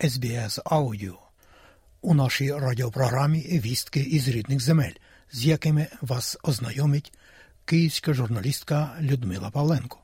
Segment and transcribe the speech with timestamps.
[0.00, 1.18] СБС Аудіо
[2.02, 4.92] у нашій радіопрограмі Вістки із рідних земель,
[5.32, 7.12] з якими вас ознайомить
[7.64, 10.03] київська журналістка Людмила Павленко.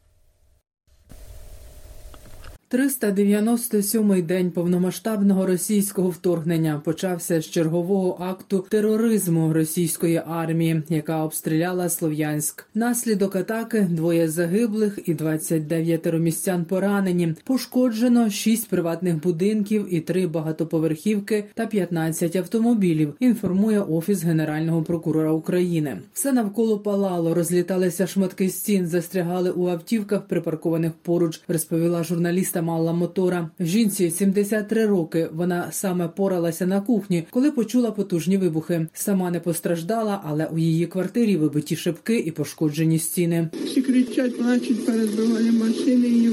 [2.71, 12.67] 397-й день повномасштабного російського вторгнення почався з чергового акту тероризму російської армії, яка обстріляла Слов'янськ.
[12.75, 17.35] Наслідок атаки двоє загиблих і 29 містян поранені.
[17.45, 23.15] Пошкоджено 6 приватних будинків і 3 багатоповерхівки та 15 автомобілів.
[23.21, 25.99] Інформує офіс генерального прокурора України.
[26.13, 31.41] Все навколо палало, розліталися шматки стін, застрягали у автівках, припаркованих поруч.
[31.49, 33.51] Розповіла журналіста Малла Мотора.
[33.61, 35.29] Жінці 73 роки.
[35.33, 38.87] Вона саме поралася на кухні, коли почула потужні вибухи.
[38.95, 43.49] Сама не постраждала, але у її квартирі вибиті шибки і пошкоджені стіни.
[43.65, 46.31] Всі кричать, плачуть, перезбивали машини.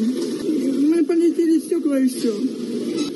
[0.89, 2.31] Ми Мы полетели стекла і все.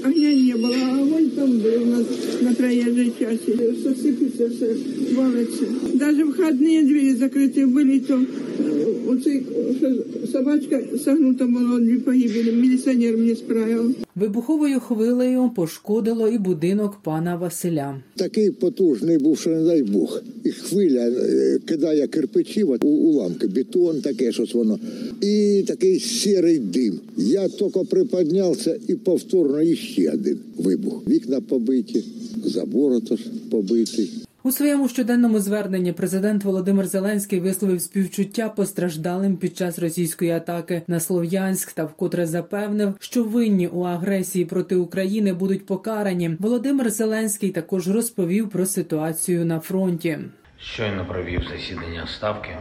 [0.03, 2.05] А Огня не було, а огонь там був на,
[2.41, 3.59] на проїжджій часі.
[3.79, 4.75] Все сипеться, все
[5.15, 5.65] валиться.
[5.93, 9.41] Навіть входні двері закриті були, то э,
[9.81, 12.51] э, собачка согнута була, не погибели.
[12.51, 13.95] Милиционер мне справил.
[14.15, 18.01] Вибуховою хвилею пошкодило і будинок пана Василя.
[18.15, 20.21] Такий потужний був, що не дай Бог.
[20.43, 24.79] І хвиля е, кидає кирпичі, от, у уламки, бетон таке, щось воно.
[25.21, 26.99] І такий сірий дим.
[27.17, 31.01] Я тільки приподнявся і повторно іще один вибух.
[31.07, 32.03] Вікна побиті,
[32.45, 33.01] забор
[33.49, 34.09] побитий.
[34.43, 40.99] У своєму щоденному зверненні президент Володимир Зеленський висловив співчуття постраждалим під час російської атаки на
[40.99, 46.37] Слов'янськ та вкотре запевнив, що винні у агресії проти України будуть покарані.
[46.39, 50.19] Володимир Зеленський також розповів про ситуацію на фронті.
[50.59, 52.57] Щойно провів засідання ставки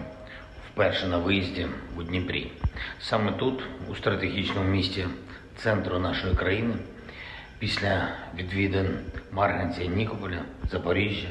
[0.72, 1.66] вперше на виїзді
[1.98, 2.50] у Дніпрі.
[3.00, 5.06] Саме тут, у стратегічному місті
[5.62, 6.74] центру нашої країни,
[7.60, 8.98] після відвідин
[9.32, 11.28] Марганця, Нікополя, Запоріжжя,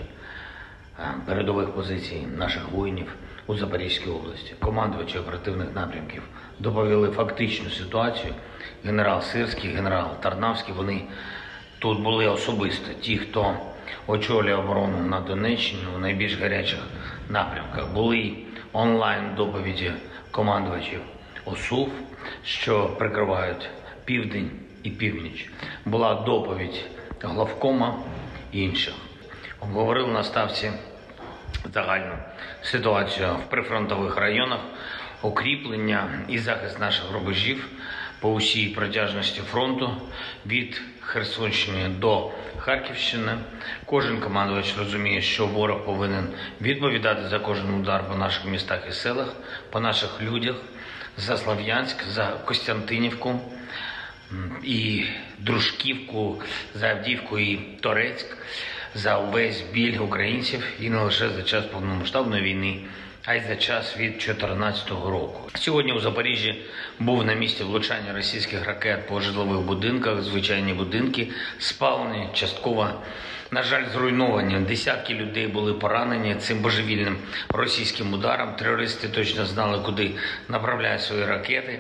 [1.00, 3.16] е, передових позицій наших воїнів
[3.48, 6.24] у Запорізькій області, командувачі оперативних напрямків
[6.60, 8.34] доповіли фактичну ситуацію.
[8.86, 10.74] Генерал Сирський, генерал Тарнавський.
[10.74, 11.02] Вони
[11.80, 12.94] тут були особисто.
[12.94, 13.56] Ті, хто
[14.08, 16.80] очолює оборону на Донеччині у найбільш гарячих
[17.30, 18.34] напрямках, були
[18.74, 19.92] онлайн доповіді
[20.32, 21.00] командувачів
[21.46, 21.90] ОСУВ,
[22.44, 23.70] що прикривають
[24.06, 24.52] південь
[24.84, 25.50] і північ.
[25.86, 26.86] Була доповідь
[27.22, 28.00] главкома
[28.52, 28.94] і інших.
[29.60, 30.72] Обговорили на ставці
[31.74, 32.14] загальну
[32.62, 34.60] ситуацію в прифронтових районах,
[35.22, 37.68] укріплення і захист наших рубежів
[38.20, 39.92] по усій протяжності фронту
[40.46, 43.38] від Херсонщини до Харківщини.
[43.86, 46.28] Кожен командувач розуміє, що ворог повинен
[46.62, 49.34] відповідати за кожен удар по наших містах і селах,
[49.70, 50.56] по наших людях,
[51.18, 53.40] за Слов'янськ, за Костянтинівку
[54.64, 55.04] і
[55.40, 56.42] Дружківку,
[56.76, 58.38] за Авдіївку і Торецьк,
[58.96, 62.82] за увесь біль українців і не лише за час повномасштабної війни,
[63.30, 65.50] а й за час від 2014 року.
[65.56, 66.66] Сьогодні у Запоріжжі
[67.00, 71.28] був на місці влучання російських ракет по житлових будинках, звичайні будинки,
[71.60, 72.90] спалені, частково,
[73.52, 74.60] на жаль, зруйновані.
[74.60, 77.18] Десятки людей були поранені цим божевільним
[77.50, 78.56] російським ударом.
[78.56, 80.12] Терористи точно знали, куди
[80.48, 81.80] направляють свої ракети.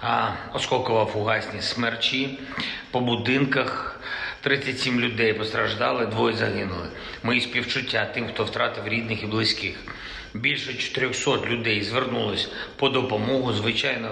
[0.00, 2.38] А осколково-фугасні смерчі
[2.90, 4.00] по будинках.
[4.40, 6.88] 37 людей постраждали, двоє загинули.
[7.22, 9.76] Мої співчуття тим, хто втратив рідних і близьких.
[10.34, 14.08] Більше 400 людей звернулись по допомогу, звичайно,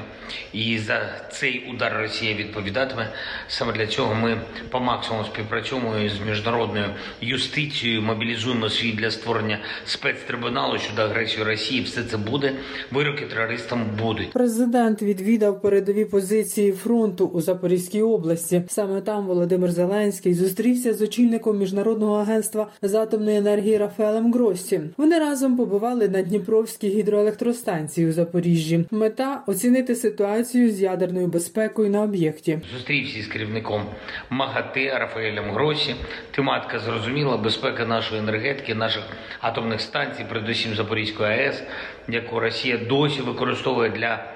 [0.53, 1.01] і за
[1.33, 3.09] цей удар Росія відповідатиме.
[3.49, 4.41] Саме для цього ми
[4.71, 6.85] по максимуму співпрацюємо з міжнародною
[7.21, 11.83] юстицією, мобілізуємо світ для створення спецтрибуналу щодо агресії Росії.
[11.83, 12.53] Все це буде.
[12.91, 14.33] Вироки терористам будуть.
[14.33, 18.63] Президент відвідав передові позиції фронту у Запорізькій області.
[18.69, 24.81] Саме там Володимир Зеленський зустрівся з очільником міжнародного агентства з атомної енергії Рафаелем Грості.
[24.97, 28.85] Вони разом побували на Дніпровській гідроелектростанції у Запоріжжі.
[28.91, 32.59] Мета оцінити ситуацію з ядерною безпекою на об'єкті.
[32.73, 33.83] Зустрівся із керівником
[34.31, 35.95] МАГАТЕ Рафаелем Гросі.
[36.31, 39.03] Тематика зрозуміла безпека нашої енергетики, наших
[39.41, 41.63] атомних станцій, передусім Запорізької АЕС,
[42.09, 44.29] яку Росія досі використовує для е,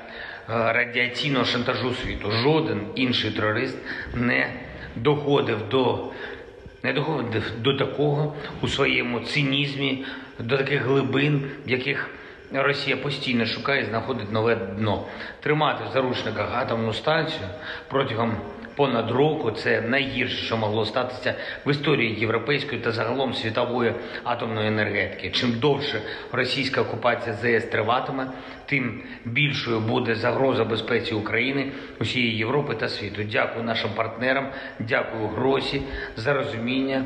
[0.49, 2.31] радіаційного шантажу світу.
[2.31, 3.77] Жоден інший терорист
[4.15, 4.47] не
[4.97, 6.11] доходив до
[6.83, 10.05] не доходив до такого у своєму цинізмі,
[10.39, 12.11] до таких глибин, в яких
[12.53, 15.07] Росія постійно шукає і знаходить нове дно.
[15.41, 17.49] Тримати в заручниках атомну станцію
[17.89, 18.37] протягом
[18.77, 21.35] понад року це найгірше, що могло статися
[21.67, 23.93] в історії європейської та загалом світової
[24.25, 25.31] атомної енергетики.
[25.31, 26.01] Чим довше
[26.33, 28.27] російська окупація ЗС триватиме,
[28.67, 33.23] тим більшою буде загроза безпеці України, усієї Європи та світу.
[33.33, 34.47] Дякую нашим партнерам,
[34.89, 35.83] дякую Гросі
[36.17, 37.05] за розуміння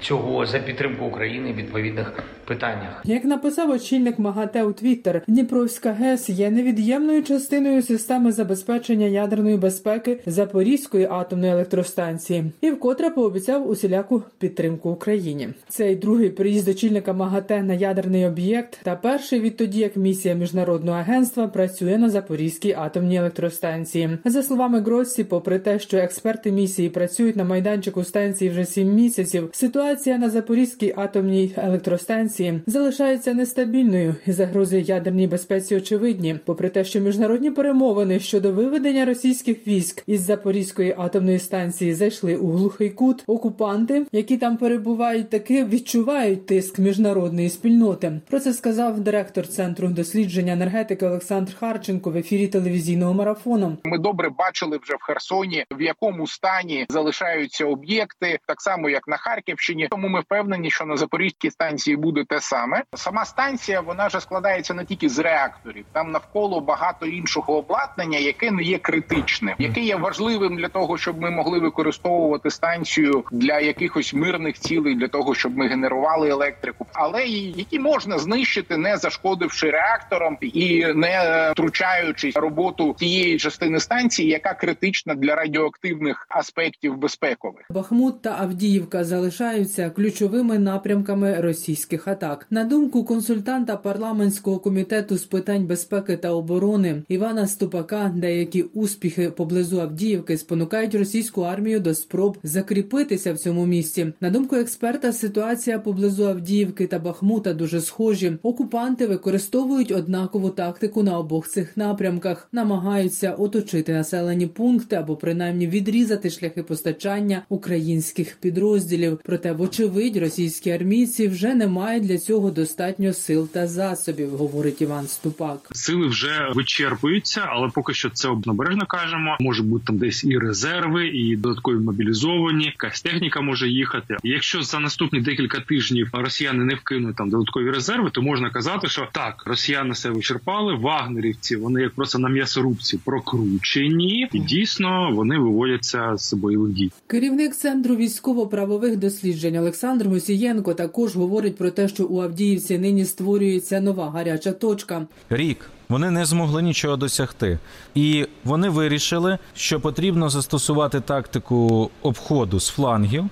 [0.00, 2.12] цього, за підтримку України в відповідних
[2.44, 3.02] питаннях.
[3.04, 10.20] Як написав очільник МАГАТЕ у Твіттер, Дніпровська ГЕС є невід'ємною частиною системи забезпечення ядерної безпеки
[10.26, 15.48] Запорізької атомної електростанції і вкотре пообіцяв усіляку підтримку Україні.
[15.68, 21.48] Цей другий приїзд очільника МАГАТЕ на ядерний об'єкт та перший відтоді, як місія міжнародного агентства
[21.48, 24.18] працює на Запорізькій атомній електростанції.
[24.24, 29.50] За словами Гроссі, попри те, що експерти місії працюють на майданчику станції вже сім місяців,
[29.52, 36.36] ситуація на Запорізькій атомній електростанції залишається нестабільною і загрози ядерній безпеці очевидні.
[36.44, 42.46] Попри те, що міжнародні перемовини щодо виведення російських військ із Запорізької атомної станції зайшли у
[42.50, 48.20] глухий кут, окупанти, які там перебувають, таки відчувають тиск міжнародної спільноти.
[48.30, 53.76] Про це сказав директор центру дослідження енергетики Олександр Харченко в ефірі телевізійного марафону.
[53.84, 59.16] Ми добре бачили вже в Херсоні, в якому стані залишаються об'єкти, так само як на
[59.16, 59.88] Харківщині.
[59.90, 62.82] Тому ми впевнені, що на Запорізькій станції буде те саме.
[62.94, 68.50] Сама станція вона вже складається не тільки з реакторів, там навколо багато іншого обладнання, яке
[68.50, 74.14] не є критичним, яке є важливим для того, щоб ми могли використовувати станцію для якихось
[74.14, 79.70] мирних цілей, для того, щоб ми генерували електрику, але і які можна знищити, не зашкодивши
[79.70, 87.66] реакторам і не втручаючись роботу тієї частини станції, яка критична для радіоактивних аспектів безпекових.
[87.70, 92.46] Бахмут та Авдіївка залишаються ключовими напрямками російських атак.
[92.50, 99.80] На думку консультанта парламентського комітету з питань безпеки та оборони Івана Ступака, деякі успіхи поблизу
[99.80, 104.12] Авдіївки спонукають російську армію до спроб закріпитися в цьому місці.
[104.20, 108.32] На думку експерта, ситуація поблизу Авдіївки та Бахмута дуже схожі.
[108.42, 116.30] Окупанти використовують однакову тактику на обох цих напрямках, намагаються оточити населені пункти або принаймні відрізати
[116.30, 119.20] шляхи постачання українських підрозділів.
[119.24, 125.06] Проте, вочевидь, російські армійці вже не мають для цього достатньо сил та засобів, говорить Іван
[125.06, 125.58] Ступак.
[125.72, 129.36] Сили вже вичерпуються, але поки що це обнабережно кажемо.
[129.40, 132.64] Може бути там десь і резерви, і додаткові мобілізовані.
[132.64, 134.16] Якась техніка може їхати.
[134.22, 139.08] Якщо за наступні декілька тижнів росіяни не вкинуть там додаткові резерви, то можна казати, що
[139.12, 140.59] так росіяни все вичерпали.
[140.62, 146.90] Вагнерівці вони як просто на м'ясорубці прокручені, і дійсно вони виводяться з бойових дій.
[147.06, 153.80] Керівник центру військово-правових досліджень Олександр Мусієнко також говорить про те, що у Авдіївці нині створюється
[153.80, 155.06] нова гаряча точка.
[155.30, 157.58] Рік вони не змогли нічого досягти,
[157.94, 163.24] і вони вирішили, що потрібно застосувати тактику обходу з флангів.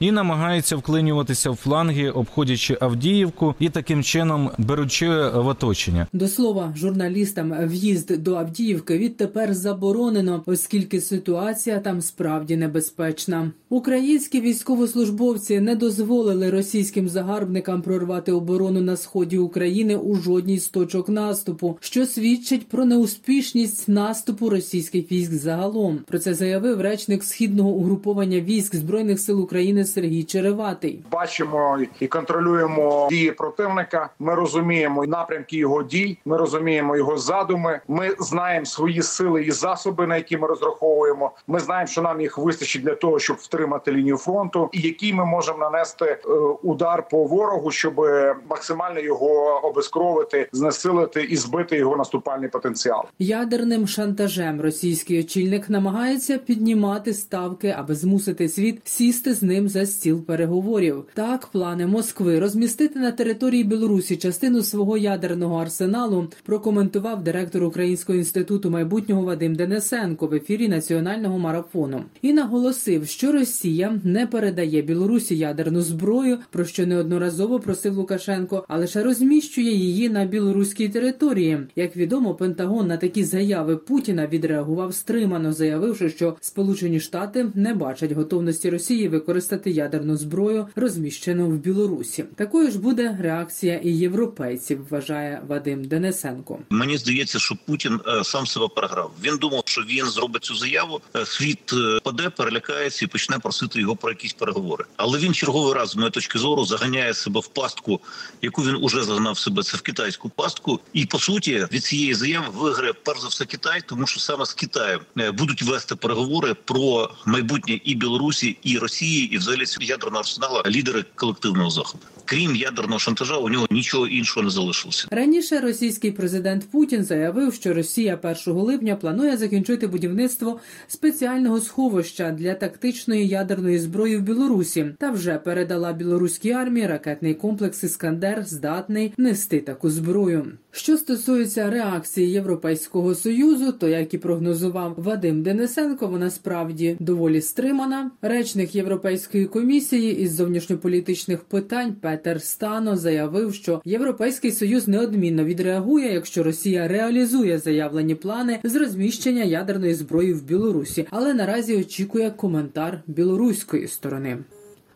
[0.00, 6.06] І намагаються вклинюватися в фланги, обходячи Авдіївку і таким чином беручи в оточення.
[6.12, 13.52] До слова, журналістам в'їзд до Авдіївки відтепер заборонено, оскільки ситуація там справді небезпечна.
[13.68, 21.08] Українські військовослужбовці не дозволили російським загарбникам прорвати оборону на сході України у жодній з точок
[21.08, 25.98] наступу, що свідчить про неуспішність наступу російських військ загалом.
[26.06, 31.02] Про це заявив речник східного угруповання військ збройних сил України Сергій Череватий.
[31.10, 34.08] Бачимо і контролюємо дії противника.
[34.18, 36.18] Ми розуміємо напрямки його дій.
[36.24, 37.80] Ми розуміємо його задуми.
[37.88, 41.32] Ми знаємо свої сили і засоби, на які ми розраховуємо.
[41.46, 45.24] Ми знаємо, що нам їх вистачить для того, щоб втримати лінію фронту, і який ми
[45.24, 46.32] можемо нанести е,
[46.62, 48.06] удар по ворогу, щоб
[48.50, 53.04] максимально його обезкровити, знесилити і збити його наступальний потенціал.
[53.18, 60.24] Ядерним шантажем російський очільник намагається піднімати ставки, аби змусити світ сісти з ним за стіл
[60.24, 61.04] переговорів.
[61.14, 68.70] Так, плани Москви розмістити на території Білорусі частину свого ядерного арсеналу прокоментував директор Українського інституту
[68.70, 75.82] майбутнього Вадим Денисенко в ефірі національного марафону і наголосив, що Росія не передає Білорусі ядерну
[75.82, 81.58] зброю, про що неодноразово просив Лукашенко, а лише розміщує її на білоруській території.
[81.76, 88.12] Як відомо, Пентагон на такі заяви Путіна відреагував стримано, заявивши, що Сполучені Штати не бачать
[88.12, 92.24] готовності Росії використати знищити ядерну зброю, розміщену в Білорусі.
[92.36, 96.58] Такою ж буде реакція і європейців, вважає Вадим Денисенко.
[96.70, 99.10] Мені здається, що Путін е, сам себе програв.
[99.24, 101.00] Він думав, що він зробить цю заяву.
[101.16, 104.84] е, Світ е, паде, перелякається і почне просити його про якісь переговори.
[104.96, 108.00] Але він черговий раз, з моєї точки зору, заганяє себе в пастку,
[108.42, 109.62] яку він уже загнав себе.
[109.62, 110.80] Це в китайську пастку.
[110.92, 114.54] І по суті від цієї заяви виграє перш за все Китай, тому що саме з
[114.54, 120.62] Китаєм е, будуть вести переговори про майбутнє і Білорусі, і Росії, і взагалі ядерного арсенала
[120.66, 122.04] лідери колективного заходу.
[122.24, 125.08] Крім ядерного шантажа, у нього нічого іншого не залишилося.
[125.10, 132.54] Раніше російський президент Путін заявив, що Росія 1 липня планує закінчити будівництво спеціального сховища для
[132.54, 139.60] тактичної ядерної зброї в Білорусі та вже передала білоруській армії ракетний комплекс Іскандер, здатний нести
[139.60, 140.52] таку зброю.
[140.72, 148.10] Що стосується реакції Європейського союзу, то як і прогнозував Вадим Денисенко, вона справді доволі стримана.
[148.22, 156.42] Речник Європейської комісії із зовнішньополітичних питань Петер Стано заявив, що Європейський союз неодмінно відреагує, якщо
[156.42, 163.88] Росія реалізує заявлені плани з розміщення ядерної зброї в Білорусі, але наразі очікує коментар білоруської
[163.88, 164.38] сторони.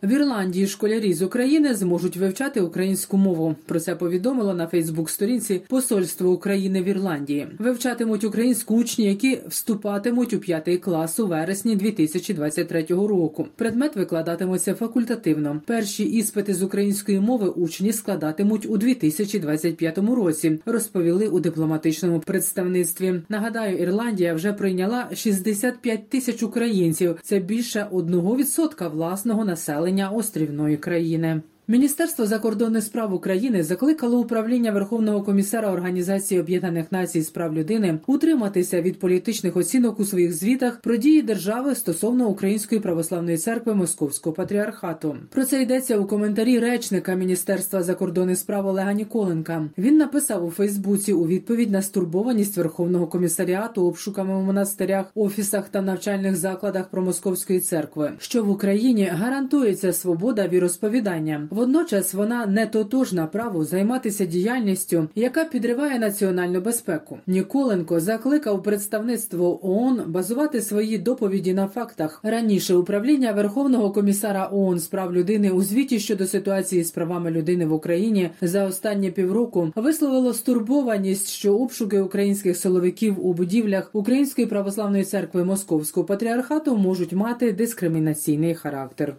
[0.05, 3.55] В Ірландії школярі з України зможуть вивчати українську мову.
[3.65, 7.47] Про це повідомило на Фейсбук-сторінці Посольство України в Ірландії.
[7.59, 13.47] Вивчатимуть українську учні, які вступатимуть у п'ятий клас у вересні 2023 року.
[13.55, 15.61] Предмет викладатиметься факультативно.
[15.65, 20.59] Перші іспити з української мови учні складатимуть у 2025 році.
[20.65, 23.21] Розповіли у дипломатичному представництві.
[23.29, 27.19] Нагадаю, Ірландія вже прийняла 65 тисяч українців.
[27.23, 31.41] Це більше 1% власного населення острівної країни.
[31.67, 38.81] Міністерство закордонних справ України закликало управління Верховного комісара Організації Об'єднаних Націй з прав людини утриматися
[38.81, 45.15] від політичних оцінок у своїх звітах про дії держави стосовно Української православної церкви Московського патріархату.
[45.29, 49.69] Про це йдеться у коментарі речника Міністерства закордонних справ Олега Ніколенка.
[49.77, 55.81] Він написав у Фейсбуці у відповідь на стурбованість Верховного комісаріату обшуками у монастирях, офісах та
[55.81, 61.47] навчальних закладах промосковської церкви, що в Україні гарантується свобода віросповідання.
[61.55, 67.17] Водночас вона не тотожна праву займатися діяльністю, яка підриває національну безпеку.
[67.27, 72.19] Ніколенко закликав представництво ООН базувати свої доповіді на фактах.
[72.23, 77.65] Раніше управління Верховного комісара ООН з прав людини у звіті щодо ситуації з правами людини
[77.65, 85.03] в Україні за останні півроку висловило стурбованість, що обшуки українських силовиків у будівлях Української православної
[85.03, 89.15] церкви Московського патріархату можуть мати дискримінаційний характер.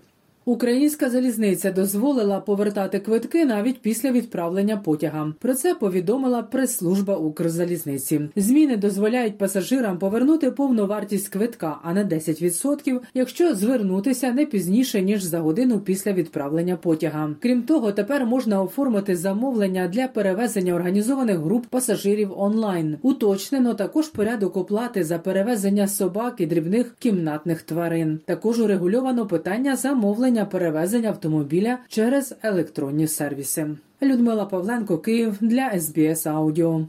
[0.48, 5.32] Українська залізниця дозволила повертати квитки навіть після відправлення потяга.
[5.40, 8.20] Про це повідомила прес-служба Укрзалізниці.
[8.36, 15.22] Зміни дозволяють пасажирам повернути повну вартість квитка, а не 10%, якщо звернутися не пізніше ніж
[15.22, 17.30] за годину після відправлення потяга.
[17.40, 22.96] Крім того, тепер можна оформити замовлення для перевезення організованих груп пасажирів онлайн.
[23.02, 28.20] Уточнено також порядок оплати за перевезення собак і дрібних кімнатних тварин.
[28.24, 33.66] Також урегульовано питання замовлення перевезення автомобіля через електронні сервіси.
[34.02, 36.88] Людмила Павленко, Київ для СБС Аудіо.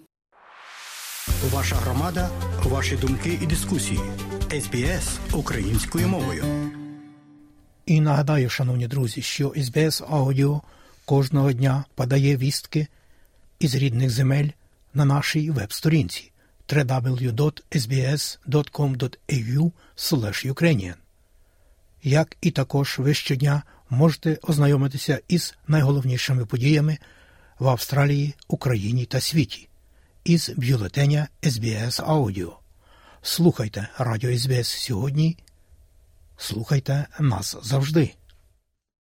[1.53, 2.29] Ваша громада,
[2.63, 3.99] ваші думки і дискусії.
[4.51, 6.43] СБС українською мовою.
[7.85, 10.61] І нагадаю, шановні друзі, що СБС Аудіо
[11.05, 12.87] кожного дня подає вістки
[13.59, 14.49] із рідних земель
[14.93, 16.31] на нашій веб-сторінці
[16.69, 17.31] www.sbs.com.au
[20.53, 20.95] Ukrainian.
[22.03, 26.97] Як і також ви щодня можете ознайомитися із найголовнішими подіями
[27.59, 29.67] в Австралії, Україні та світі
[30.23, 32.59] із бюлетеня SBS Аудіо.
[33.21, 35.37] Слухайте Радіо СБС сьогодні.
[36.37, 38.16] Слухайте нас завжди.